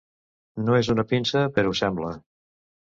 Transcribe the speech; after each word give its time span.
No 0.69 0.79
és 0.79 0.89
una 0.95 1.05
pinça, 1.13 1.45
però 1.59 1.73
ho 1.77 1.81
sembla. 1.85 2.13